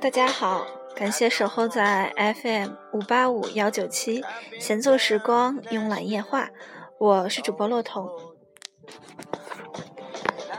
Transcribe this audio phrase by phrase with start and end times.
[0.00, 0.64] 大家好，
[0.98, 2.12] 感谢守候在
[2.42, 4.20] FM 五八五幺九七，
[4.58, 6.50] 闲坐时光，慵懒夜话，
[6.98, 8.10] 我是主播洛彤。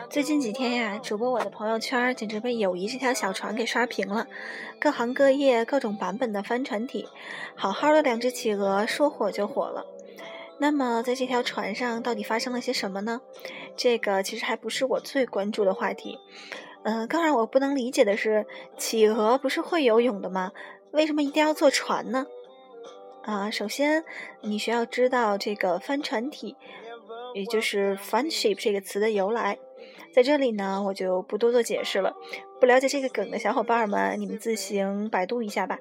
[0.09, 4.27] 最近几天呀，主播我的朋友圈简直被友谊这条小船给刷屏了，
[4.79, 7.09] 各行各业、各种版本的帆船体，
[7.57, 9.85] 好好的两只企鹅说火就火了。
[10.57, 13.19] 那么在这条船上到底发生了些什么呢？
[13.75, 16.17] 这个其实还不是我最关注的话题。
[16.89, 20.51] 嗯，更让我不能理解的是，企鹅不是会游泳的吗？
[20.89, 22.25] 为什么一定要坐船呢？
[23.21, 24.03] 啊，首先
[24.41, 26.55] 你需要知道这个帆船体，
[27.35, 29.59] 也就是 “friendship” 这个词的由来。
[30.11, 32.15] 在这里呢，我就不多做解释了。
[32.59, 35.77] 不了解这个梗的小伙伴们，你们自行百度一下吧。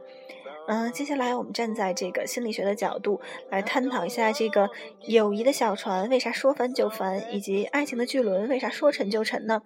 [0.67, 4.69] 嗯，接下来我们站在这个心理学的角度来探讨一下这个
[5.07, 9.63] 友谊的小船为啥说翻就翻，以及爱情的巨轮为啥说沉就沉呢？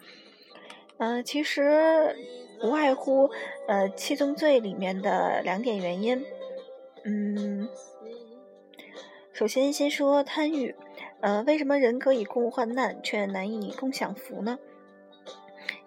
[1.03, 2.17] 嗯，其实
[2.63, 3.29] 无外乎
[3.67, 6.25] 呃七宗罪里面的两点原因。
[7.03, 7.69] 嗯，
[9.33, 10.77] 首先先说贪欲，
[11.21, 14.61] 呃，为什么人可以共患难却难以共享福呢？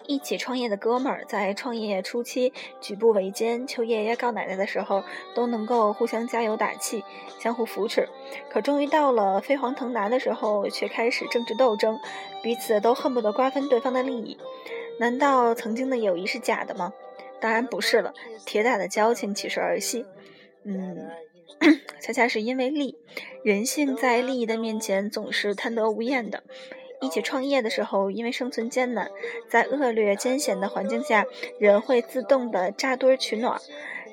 [0.06, 5.02] 一起创业的哥们儿在创业初期举步维艰、求爷爷告奶奶的时候，
[5.34, 7.06] 都能够互相加油打气、
[7.40, 8.10] 相互扶持。
[8.50, 11.98] 可终于到了飞黄腾达的时候，却开始政治斗争，
[12.44, 14.38] 彼此都恨不得瓜分对方的利益。
[15.00, 16.94] 难道曾经的友谊是假的吗？
[17.40, 18.14] 当然不是了，
[18.46, 20.06] 铁打的交情岂是儿戏？
[20.64, 21.12] 嗯，
[22.02, 22.98] 恰恰是因为利，
[23.44, 26.44] 人性在利益的面前总是贪得无厌的。
[27.02, 29.12] 一起创业的时候，因为生存艰难，
[29.50, 31.26] 在恶劣艰险的环境下，
[31.60, 33.60] 人会自动的扎堆取暖。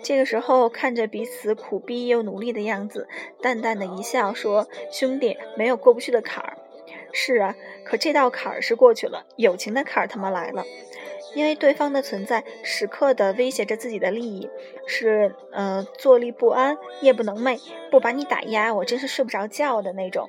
[0.02, 3.08] 这个时候，看着彼此苦逼又努力的样子，
[3.40, 6.58] 淡淡的一笑，说：“兄弟，没有过不去的坎儿。”
[7.12, 10.64] 是啊，可这道坎儿是过去了，友情的坎儿他妈来了，
[11.34, 14.48] 因为对方的存在时刻的威胁着自己的利益，
[14.86, 20.28] 是呃坐立不安、夜不能寐，不把你打压，我真是睡不着觉的那种。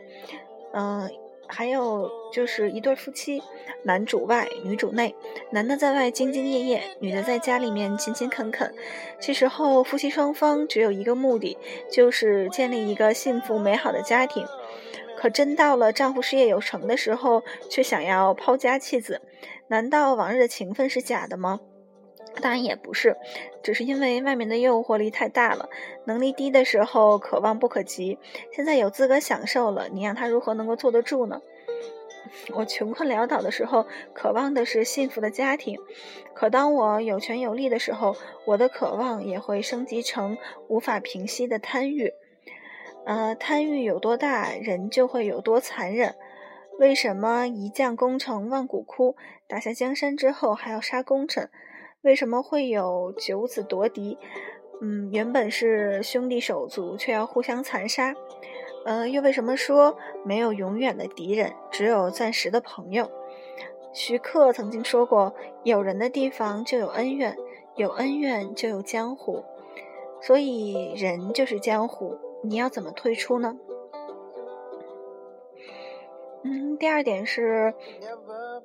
[0.74, 1.10] 嗯，
[1.48, 3.42] 还有就是一对夫妻，
[3.84, 5.16] 男主外，女主内，
[5.52, 8.74] 男的在外兢兢业业，女的在家里面勤勤恳恳。
[9.20, 11.58] 这时候夫妻双方只有一个目的，
[11.92, 14.46] 就是建立一个幸福美好的家庭。
[15.18, 19.22] 可真到了丈夫事业有成的时候，却想要抛家弃子，
[19.68, 21.60] 难道往日的情分是假的吗？
[22.42, 23.16] 当然也不是，
[23.62, 25.70] 只是因为外面的诱惑力太大了，
[26.06, 28.18] 能力低的时候可望不可及，
[28.52, 31.42] 现在有资格享受了，你让他如何能够坐得住呢？
[32.56, 35.78] 我穷困潦倒的时候，渴望的是幸福的家庭，
[36.34, 40.38] 可当我有权有力的时候，我的渴望也会升级成
[40.68, 42.14] 无法平息的贪欲。
[43.06, 46.16] 呃，贪欲有多大，人就会有多残忍。
[46.80, 49.16] 为什么一将功成万骨枯，
[49.48, 51.50] 打下江山之后还要杀功臣？
[52.02, 54.18] 为什么会有九子夺嫡？
[54.82, 58.16] 嗯，原本是兄弟手足，却要互相残杀。
[58.86, 63.10] 呃，又为什么说没有永远的敌人，只有暂时的朋友？
[63.94, 67.38] 徐克曾经说过：“有人的地方就有恩怨，
[67.76, 69.44] 有恩怨就有江湖。”
[70.20, 72.18] 所以，人就是江湖。
[72.44, 73.58] 你要怎么退出呢？
[76.46, 77.74] 嗯，第二点是，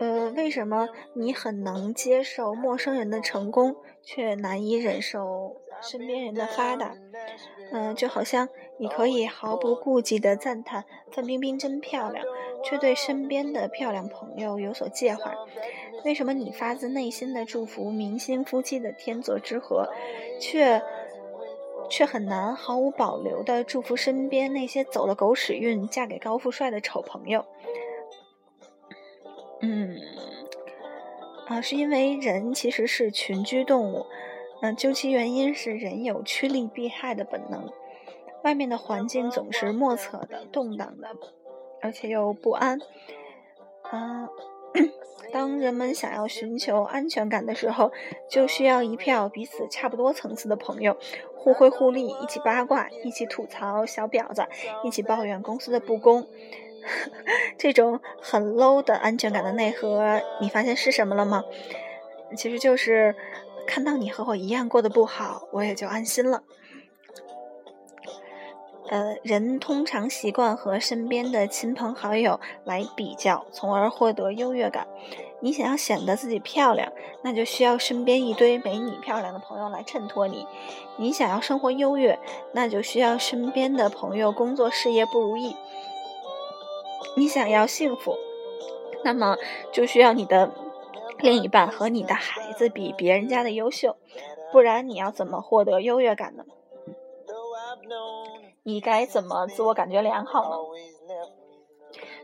[0.01, 6.97] 呃，为什么你很能接受陌生人的成功，却难以忍受身边人的发达？
[7.71, 12.25] 嗯，就好像你可以毫不顾忌的赞叹范冰冰真漂亮，
[12.65, 15.33] 却对身边的漂亮朋友有所介怀。
[16.05, 19.89] 为什么你发自内心的祝福明星夫妻的天作之合，
[20.41, 20.83] 却？
[21.89, 27.45] 却很难毫无保留地祝福身边那些走了狗屎运、嫁给高富帅的丑朋友。
[29.61, 29.99] 嗯，
[31.47, 34.07] 啊，是因为人其实是群居动物。
[34.61, 37.71] 嗯，究其原因是人有趋利避害的本能。
[38.45, 41.09] 外面的环境总是莫测的、动荡的，
[41.81, 42.79] 而且又不安。
[43.83, 44.29] 啊。
[45.31, 47.93] 当人们想要寻求安全感的时候，
[48.31, 50.97] 就需要一票彼此差不多层次的朋友，
[51.37, 54.47] 互惠互利，一起八卦，一起吐槽小婊子，
[54.85, 56.27] 一起抱怨公司的不公。
[57.59, 61.45] 这种很 low 的安全感的内核，你发现是什么了吗？
[62.37, 63.15] 其实就是
[63.67, 66.43] 看到你和我一样过得不好，我也就安心了。
[68.89, 74.87] 呃，人通常习惯和身边的亲朋好友来比较，从而获得优越感。
[75.41, 76.91] 你想要显得自己漂亮，
[77.23, 80.47] 那就需要身边一堆没你漂亮的朋友来衬托你；
[80.97, 82.19] 你想要生活优越，
[82.53, 85.55] 那就需要身边的朋友工作事业不如意；
[87.15, 88.17] 你想要幸福，
[89.05, 89.37] 那么
[89.71, 90.51] 就需要你的
[91.19, 93.97] 另一半和你的孩子比别人家的优秀，
[94.51, 96.45] 不然你要怎么获得优越感呢？
[98.69, 101.15] 你该怎么自我感觉良好呢？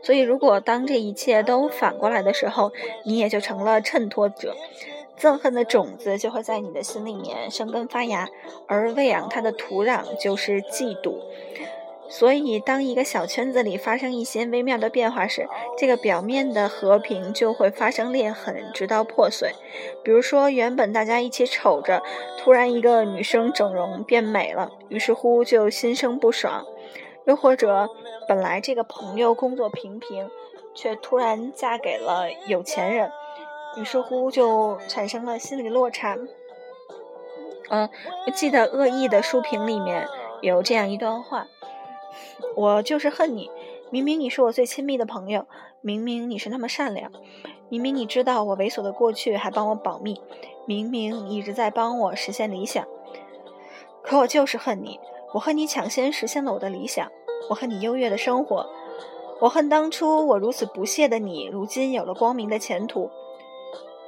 [0.03, 2.71] 所以，如果当这一切都反过来的时候，
[3.03, 4.55] 你也就成了衬托者，
[5.19, 8.29] 憎恨的种子就会在你的心里面生根发芽，
[8.67, 11.15] 而喂养它的土壤就是嫉妒。
[12.07, 15.47] 所以，当一个小圈子里发生一些微妙的变化时，
[15.77, 19.53] 这个表面的和平就会发生裂痕，直到破碎。
[20.03, 22.03] 比如说，原本大家一起瞅着，
[22.37, 26.63] 突然一个女生整容变美了，于是乎就心生不爽；
[27.25, 27.89] 又或者，
[28.27, 30.29] 本来这个朋友工作平平，
[30.75, 33.11] 却突然嫁给了有钱人，
[33.77, 36.17] 于是乎就产生了心理落差。
[37.69, 37.89] 嗯，
[38.27, 40.07] 我记得恶意的书评里面
[40.41, 41.47] 有这样一段话。
[42.55, 43.49] 我就是恨你，
[43.89, 45.45] 明明你是我最亲密的朋友，
[45.81, 47.11] 明明你是那么善良，
[47.69, 50.21] 明明你知道我猥琐的过去还帮我保密，
[50.65, 52.85] 明明你一直在帮我实现理想，
[54.01, 54.99] 可我就是恨你，
[55.33, 57.11] 我恨你抢先实现了我的理想，
[57.49, 58.67] 我恨你优越的生活，
[59.39, 63.09] 我恨当初我如此不屑的你，如今有了光明的前途。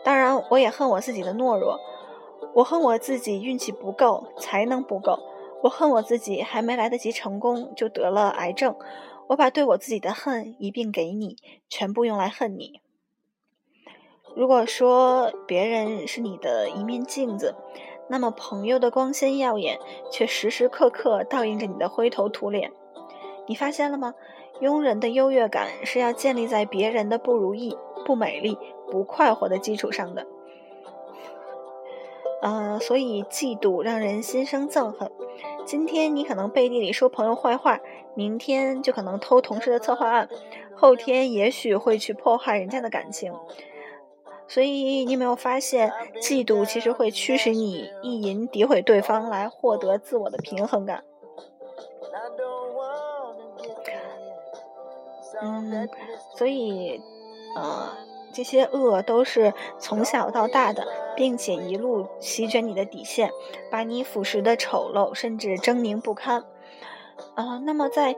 [0.04, 1.80] 当然，我也恨我自己的懦弱，
[2.54, 5.20] 我恨我自己运气不够，才能不够。
[5.64, 8.76] 我恨我自己，还没来得及成功就得了癌症。
[9.28, 11.36] 我把对我自己的恨一并给你，
[11.68, 12.82] 全部用来恨你。
[14.36, 17.56] 如果说别人是你的一面镜子，
[18.08, 19.80] 那么朋友的光鲜耀眼，
[20.12, 22.72] 却时时刻刻倒映着你的灰头土脸。
[23.48, 24.14] 你发现了吗？
[24.62, 28.58] 庸人的优越感是要建立在别人的不如意、不美丽、
[28.90, 30.26] 不快活的基础上的。
[32.42, 35.12] 呃，所以嫉妒让人心生憎恨。
[35.66, 37.80] 今天你可能背地里说朋友坏话，
[38.16, 40.30] 明天就可能偷同事的策划案，
[40.76, 43.34] 后天也许会去破坏人家的感情。
[44.48, 45.92] 所以你有没有发现，
[46.22, 51.04] 嫉妒其实会驱使你意淫诋毁对方，来获得自我的平衡感。
[55.42, 55.90] 嗯，
[56.36, 57.02] 所以，
[57.56, 58.07] 呃。
[58.38, 60.86] 这些恶都是从小到大的，
[61.16, 63.32] 并且一路席卷你的底线，
[63.72, 66.46] 把你腐蚀的丑陋，甚至狰狞不堪。
[67.34, 68.16] 啊，那么在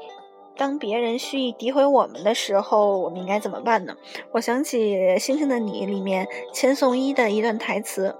[0.57, 3.95] 当别人蓄意诋毁我们的时候，我们应该怎么办呢？
[4.33, 8.17] 我想起《星星的你》里面千颂伊的一段台词：“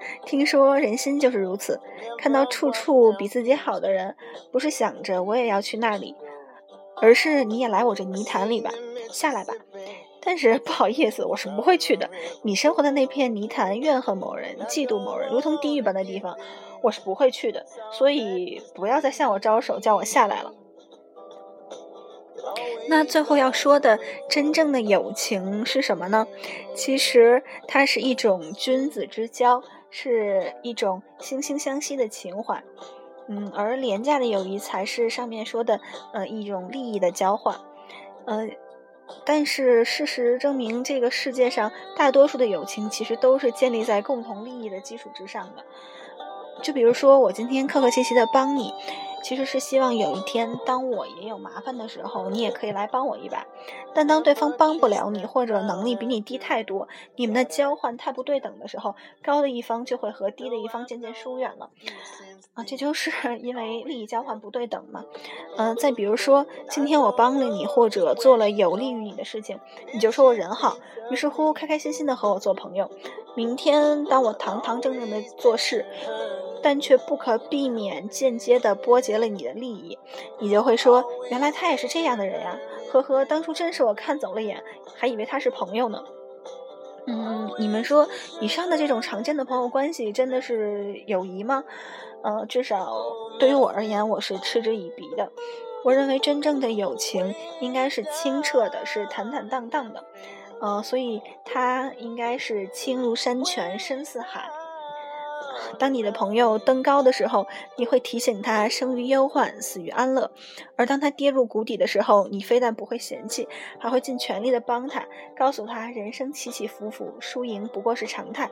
[0.24, 1.80] 听说人心就是如此，
[2.16, 4.14] 看到处处比自己好的人，
[4.52, 6.14] 不是想着我也要去那里，
[7.02, 8.70] 而是你也来我这泥潭里吧，
[9.10, 9.52] 下来吧。”
[10.24, 12.08] 但是不好意思，我是不会去的。
[12.42, 16.38] 你生活的那片泥潭，怨恨某人，嫉妒某人，如同地狱般的地方，
[16.82, 17.66] 我是不会去的。
[17.92, 20.54] 所以不要再向我招手，叫我下来了。
[22.88, 23.98] 那最后要说的，
[24.28, 26.26] 真正的友情是什么呢？
[26.74, 32.62] 其实它是一种君子之交，是一种惺惺相惜的情怀。
[33.28, 35.80] 嗯，而廉价的友谊才是上面说的，
[36.12, 37.54] 呃，一种利益的交换。
[38.24, 38.48] 呃。
[39.24, 45.64] 但是事实证明，这个世界上大多数的友情其实都是建立在共同利益的基础之上的。
[46.62, 48.72] 就比如说，我今天客客气气的帮你。
[49.22, 53.46] 其实是希望有一天，当我也有麻烦的时候，你也可以来帮我一把。
[53.94, 61.70] 但当对方帮不了你，或者能力比你低太多，你们的交换太不对等的时候，高的一方就会和低的一方渐渐疏远了。
[62.54, 63.10] 啊，这就是
[63.40, 65.04] 因为利益交换不对等嘛。
[65.56, 69.58] 嗯，再比如说，今天我帮了你，或者做了有利于你的事情，
[69.92, 70.76] 你就说我人好，
[71.10, 72.90] 于是乎开开心心的和我做朋友。
[73.34, 75.84] 明天当我堂堂正正的做事。
[76.66, 79.98] 但却不可避免间接的波及了你的利益，
[80.38, 82.58] 你就会说，原来他也是这样的人呀，
[82.90, 84.64] 呵呵，当初真是我看走了眼，
[84.96, 86.02] 还以为他是朋友呢。
[87.06, 88.08] 嗯，你们说
[88.40, 91.64] 以上的这种常见的朋友关系真的是友谊吗？
[92.22, 92.96] 呃，至少
[93.38, 95.30] 对于我而言，我是嗤之以鼻的。
[95.84, 100.02] 我认为真正的友情应该是清澈的，是坦坦荡荡的，
[100.60, 104.48] 呃，所以它应该是清如山泉，深似海。
[105.78, 107.46] 当你的朋友登高的时候，
[107.76, 110.30] 你会提醒他生于忧患，死于安乐；
[110.76, 113.48] 而当他跌入谷底的时候，你非但不会嫌弃，
[113.78, 115.04] 还会尽全力的帮他，
[115.36, 118.50] 告诉他人生起起伏伏，输赢不过是常态。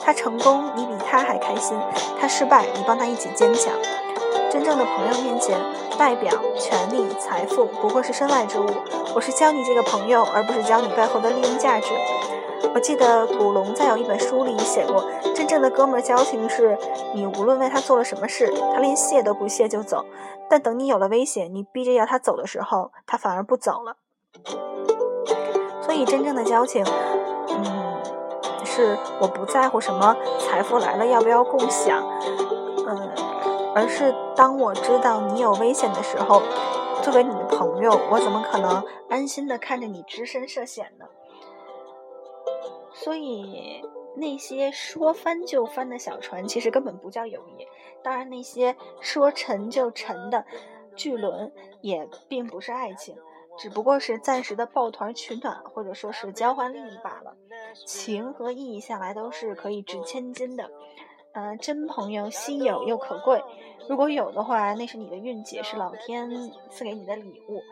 [0.00, 1.78] 他成功，你比他还开心；
[2.20, 3.72] 他失败，你帮他一起坚强。
[4.52, 5.58] 真正的朋友面前，
[5.98, 8.66] 代表、权力、财富不过是身外之物。
[9.14, 11.86] 我是教你这个朋友，而不是教你背后的利用价值。
[12.74, 16.76] 我记得古龙在有一本书里写过，真正的哥们儿交情是，
[17.14, 20.04] 你无论为他做了什么事，他连谢都不谢就走。
[20.50, 23.96] 但等你有了危险，你逼着要他走的时候，他反而不走了。
[25.80, 26.84] 所以，真正的交情，
[27.48, 27.94] 嗯，
[28.66, 32.02] 是我不在乎什么财富来了要不要共享，
[33.74, 36.42] 而是当我知道你有危险的时候，
[37.02, 41.06] 作为你的朋友，我怎么可能安心的看着你只身涉险呢？
[42.94, 43.82] 所以，
[44.16, 47.66] 那些说翻就翻的小船，其实根本不叫友谊。
[48.02, 50.44] 当然，那些说沉就沉的
[50.94, 51.50] 巨轮，
[51.80, 53.16] 也并不是爱情。
[53.58, 57.36] 只不过是暂时的抱团取暖，或者说是交换利益罢了。
[57.86, 60.70] 情和义向来都是可以值千金的，
[61.32, 63.42] 呃，真朋友稀有又可贵。
[63.88, 66.30] 如果有的话，那是你的运气，是老天
[66.70, 67.62] 赐给你的礼物。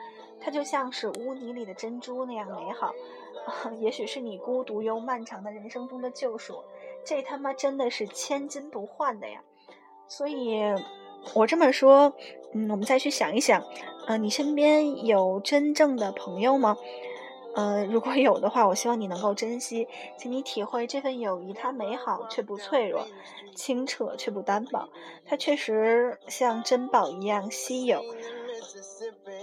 [0.41, 2.93] 它就像是污泥里的珍珠那样美好，
[3.81, 6.63] 也许是你孤独又漫长的人生中的救赎。
[7.05, 9.43] 这他妈真的是千金不换的呀！
[10.07, 10.63] 所以。
[11.35, 12.15] 我这么说，
[12.55, 13.63] 嗯，我们再去想一想，
[14.07, 16.79] 呃，你身边有真正的朋友吗？
[17.55, 23.07] 呃，如果有的话，我希望你能够珍惜，请你体会这份友谊，它美好却不脆弱，
[23.55, 24.89] 清澈却不单薄，
[25.27, 28.05] 它确实像珍宝一样稀有，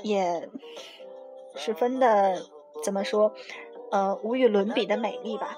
[0.04, 0.50] 也
[1.56, 2.46] 十分的
[2.84, 3.34] 怎么说，
[3.92, 5.58] 呃，无与伦比的美丽吧。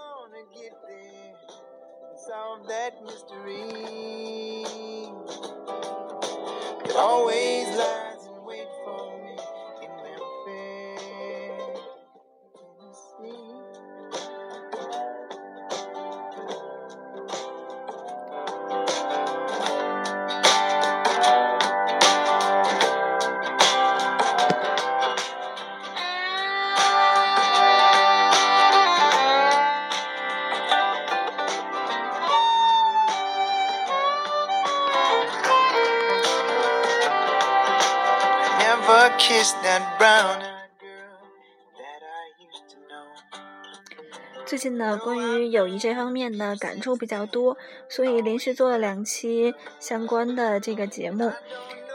[44.46, 47.56] 最近呢，关于友谊这方面呢，感触比较多，
[47.88, 51.32] 所以连续做了两期相关的这个节目。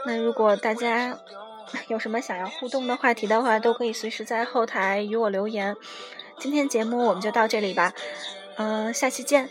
[0.05, 1.19] 那如果大家
[1.89, 5.75] 有什么想要互动的话题的话，都可以随时在后台与我留言。
[6.39, 7.93] 今天节目我们就到这里吧，
[8.55, 9.49] 嗯，下期见。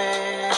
[0.00, 0.49] fé.